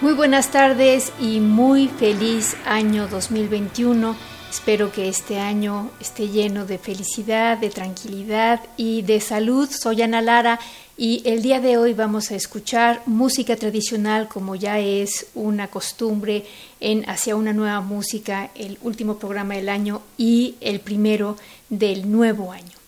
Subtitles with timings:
[0.00, 4.16] Muy buenas tardes y muy feliz año 2021.
[4.48, 9.68] Espero que este año esté lleno de felicidad, de tranquilidad y de salud.
[9.70, 10.58] Soy Ana Lara
[10.96, 16.46] y el día de hoy vamos a escuchar música tradicional como ya es una costumbre
[16.80, 21.36] en Hacia una nueva música, el último programa del año y el primero
[21.68, 22.79] del nuevo año.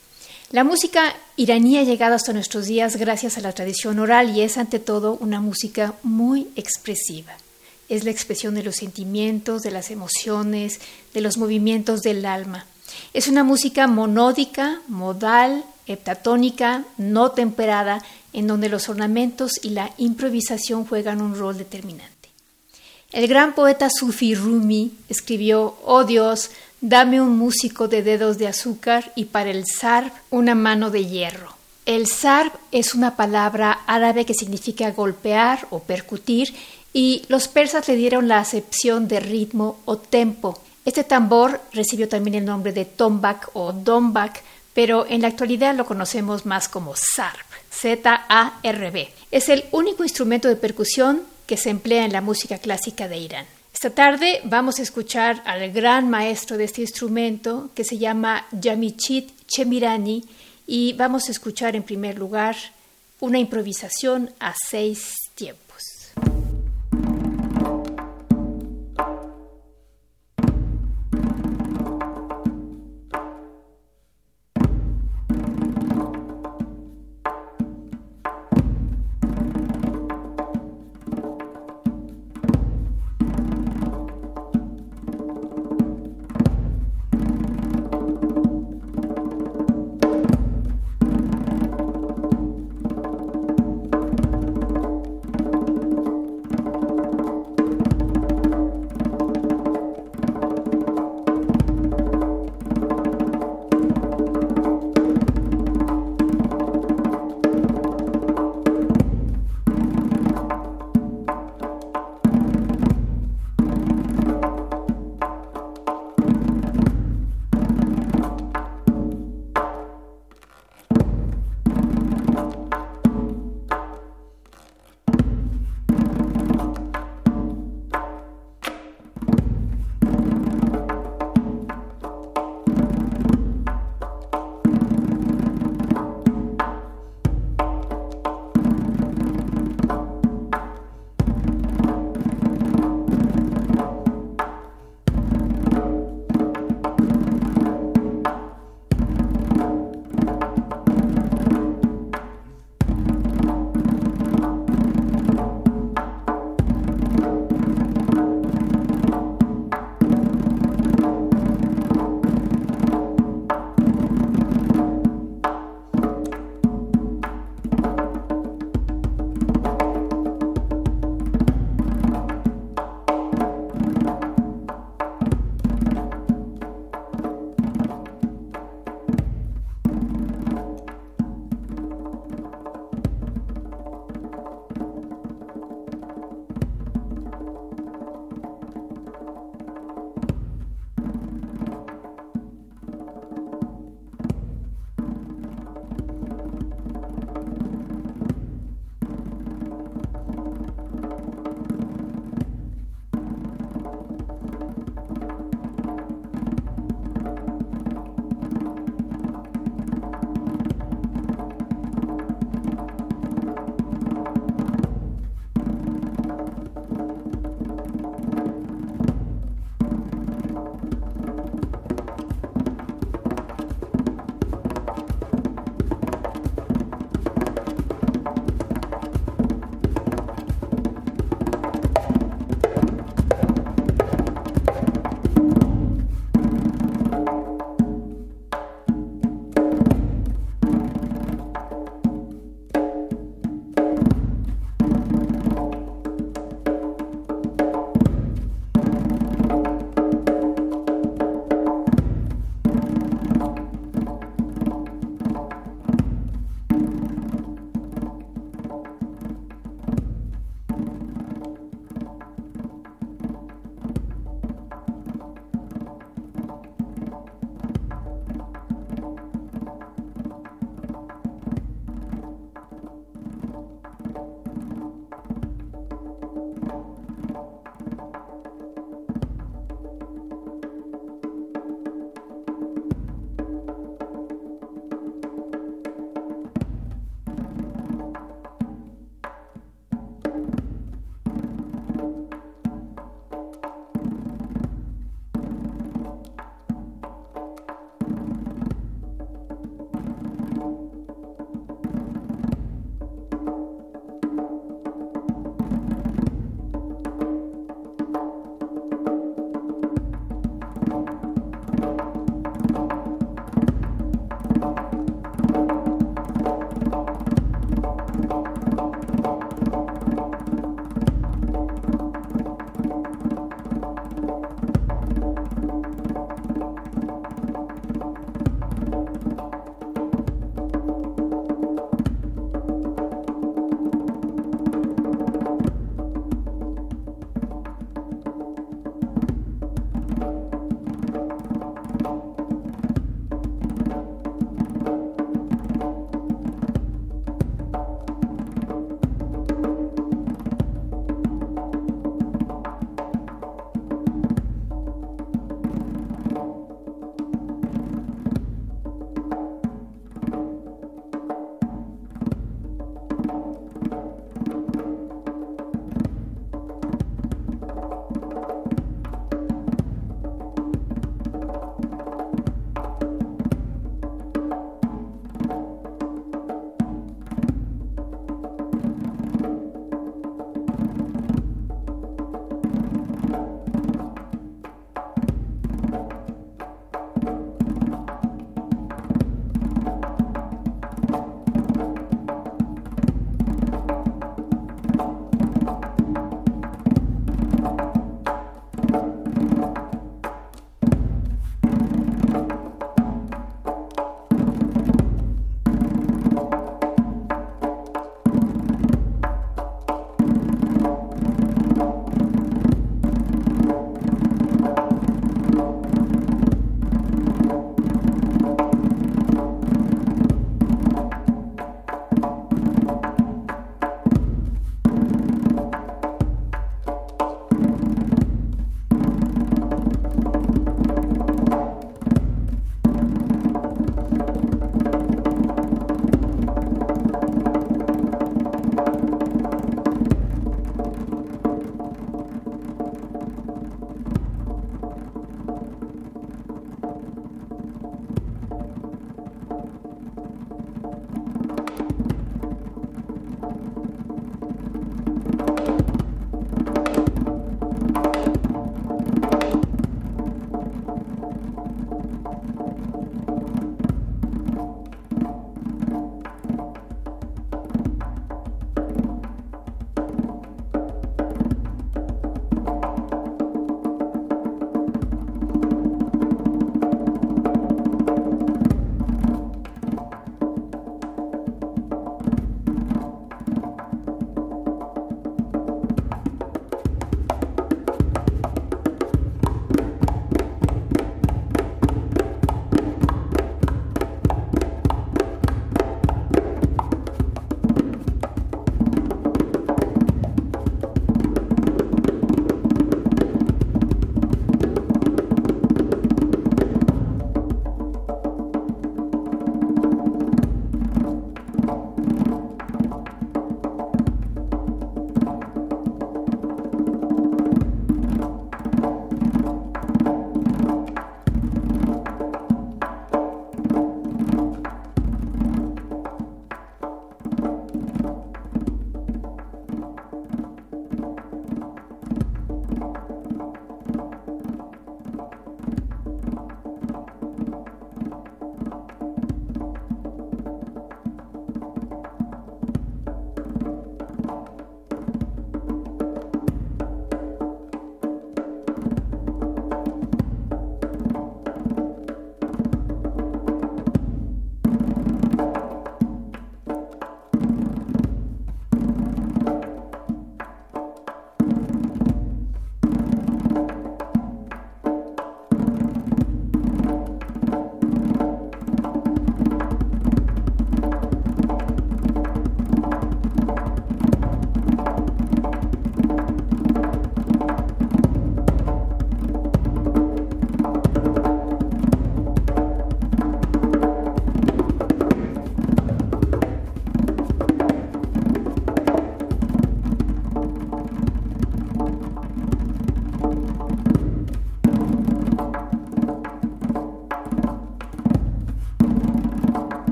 [0.52, 4.58] La música iraní ha llegado hasta nuestros días gracias a la tradición oral y es
[4.58, 7.32] ante todo una música muy expresiva.
[7.88, 10.78] Es la expresión de los sentimientos, de las emociones,
[11.14, 12.66] de los movimientos del alma.
[13.14, 20.84] Es una música monódica, modal, heptatónica, no temperada, en donde los ornamentos y la improvisación
[20.84, 22.28] juegan un rol determinante.
[23.10, 26.50] El gran poeta Sufi Rumi escribió, oh Dios,
[26.84, 31.54] Dame un músico de dedos de azúcar y para el sarb una mano de hierro.
[31.86, 36.52] El sarb es una palabra árabe que significa golpear o percutir
[36.92, 40.58] y los persas le dieron la acepción de ritmo o tempo.
[40.84, 44.42] Este tambor recibió también el nombre de tombak o dombak,
[44.74, 49.08] pero en la actualidad lo conocemos más como sarb, Z-A-R-B.
[49.30, 53.46] Es el único instrumento de percusión que se emplea en la música clásica de Irán.
[53.82, 59.32] Esta tarde vamos a escuchar al gran maestro de este instrumento que se llama Yamichit
[59.48, 60.22] Chemirani
[60.68, 62.54] y vamos a escuchar en primer lugar
[63.18, 65.16] una improvisación a seis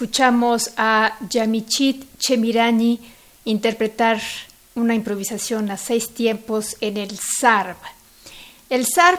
[0.00, 2.98] escuchamos a Yamichit Chemirani
[3.44, 4.18] interpretar
[4.74, 7.76] una improvisación a seis tiempos en el sarb.
[8.70, 9.18] El sarb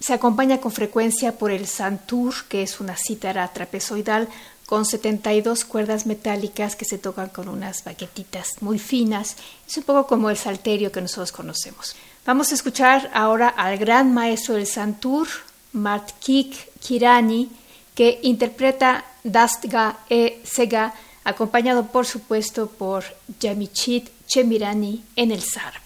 [0.00, 4.26] se acompaña con frecuencia por el santur, que es una cítara trapezoidal
[4.64, 9.36] con 72 cuerdas metálicas que se tocan con unas baquetitas muy finas.
[9.68, 11.96] Es un poco como el salterio que nosotros conocemos.
[12.24, 15.28] Vamos a escuchar ahora al gran maestro del santur,
[15.74, 17.50] Matkik Kirani,
[17.94, 20.92] que interpreta Dastga e Sega,
[21.24, 23.04] acompañado por supuesto por
[23.40, 25.83] Yamichit Chemirani en el Sarb.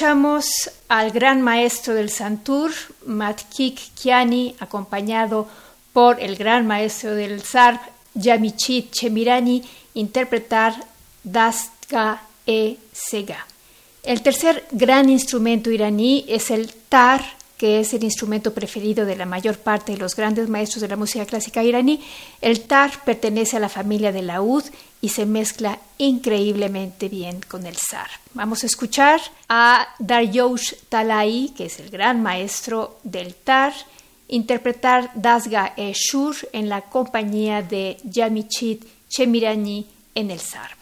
[0.00, 0.46] Escuchamos
[0.88, 2.72] al gran maestro del Santur,
[3.04, 5.46] Matkik Kiani, acompañado
[5.92, 7.78] por el gran maestro del Sarb,
[8.14, 10.72] Yamichit Chemirani, interpretar
[11.22, 13.46] Dastga e Sega.
[14.02, 17.22] El tercer gran instrumento iraní es el tar,
[17.60, 20.96] que es el instrumento preferido de la mayor parte de los grandes maestros de la
[20.96, 22.00] música clásica iraní.
[22.40, 24.64] El tar pertenece a la familia de laúd
[25.02, 28.08] y se mezcla increíblemente bien con el zar.
[28.32, 33.74] Vamos a escuchar a Daryoush Talai, que es el gran maestro del tar,
[34.28, 40.79] interpretar Dasga e Shur en la compañía de Yamichit Chemirani en el zar.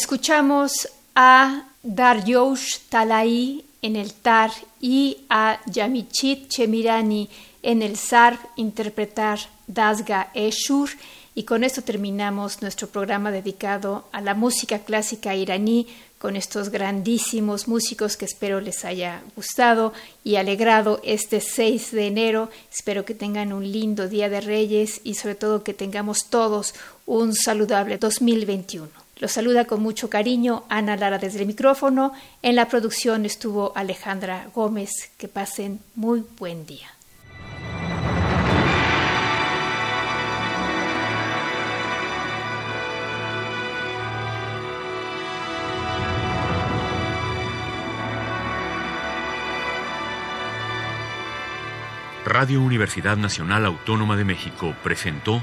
[0.00, 7.28] Escuchamos a Daryoush Talai en el tar y a Yamichit Chemirani
[7.62, 10.88] en el sarb interpretar Dasga Eshur
[11.34, 15.86] y con esto terminamos nuestro programa dedicado a la música clásica iraní
[16.18, 19.92] con estos grandísimos músicos que espero les haya gustado
[20.24, 22.48] y alegrado este 6 de enero.
[22.72, 26.74] Espero que tengan un lindo Día de Reyes y sobre todo que tengamos todos
[27.04, 28.99] un saludable 2021.
[29.20, 32.14] Los saluda con mucho cariño Ana Lara desde el micrófono.
[32.40, 35.12] En la producción estuvo Alejandra Gómez.
[35.18, 36.88] Que pasen muy buen día.
[52.24, 55.42] Radio Universidad Nacional Autónoma de México presentó